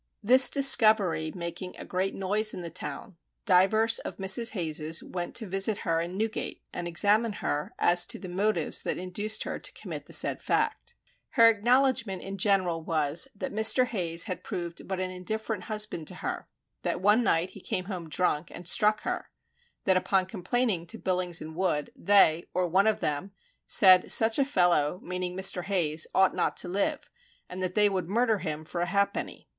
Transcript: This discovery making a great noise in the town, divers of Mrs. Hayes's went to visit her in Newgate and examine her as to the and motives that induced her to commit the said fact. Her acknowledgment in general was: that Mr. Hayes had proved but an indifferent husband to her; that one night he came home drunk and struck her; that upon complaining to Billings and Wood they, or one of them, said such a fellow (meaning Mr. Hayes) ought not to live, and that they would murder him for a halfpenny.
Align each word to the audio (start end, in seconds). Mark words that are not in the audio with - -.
This 0.23 0.49
discovery 0.49 1.31
making 1.35 1.75
a 1.77 1.85
great 1.85 2.15
noise 2.15 2.55
in 2.55 2.63
the 2.63 2.71
town, 2.71 3.17
divers 3.45 3.99
of 3.99 4.17
Mrs. 4.17 4.53
Hayes's 4.53 5.03
went 5.03 5.35
to 5.35 5.45
visit 5.45 5.77
her 5.85 6.01
in 6.01 6.17
Newgate 6.17 6.63
and 6.73 6.87
examine 6.87 7.33
her 7.33 7.75
as 7.77 8.07
to 8.07 8.17
the 8.17 8.27
and 8.27 8.35
motives 8.35 8.81
that 8.81 8.97
induced 8.97 9.43
her 9.43 9.59
to 9.59 9.71
commit 9.73 10.07
the 10.07 10.11
said 10.13 10.41
fact. 10.41 10.95
Her 11.33 11.47
acknowledgment 11.47 12.23
in 12.23 12.39
general 12.39 12.81
was: 12.81 13.27
that 13.35 13.53
Mr. 13.53 13.85
Hayes 13.85 14.23
had 14.23 14.43
proved 14.43 14.87
but 14.87 14.99
an 14.99 15.11
indifferent 15.11 15.65
husband 15.65 16.07
to 16.07 16.15
her; 16.15 16.47
that 16.81 16.99
one 16.99 17.23
night 17.23 17.51
he 17.51 17.61
came 17.61 17.85
home 17.85 18.09
drunk 18.09 18.49
and 18.49 18.67
struck 18.67 19.01
her; 19.01 19.29
that 19.83 19.97
upon 19.97 20.25
complaining 20.25 20.87
to 20.87 20.97
Billings 20.97 21.43
and 21.43 21.55
Wood 21.55 21.91
they, 21.95 22.47
or 22.55 22.65
one 22.67 22.87
of 22.87 23.01
them, 23.01 23.33
said 23.67 24.11
such 24.11 24.39
a 24.39 24.45
fellow 24.45 24.99
(meaning 25.03 25.37
Mr. 25.37 25.65
Hayes) 25.65 26.07
ought 26.15 26.35
not 26.35 26.57
to 26.57 26.67
live, 26.67 27.11
and 27.47 27.61
that 27.61 27.75
they 27.75 27.87
would 27.87 28.09
murder 28.09 28.39
him 28.39 28.65
for 28.65 28.81
a 28.81 28.87
halfpenny. 28.87 29.47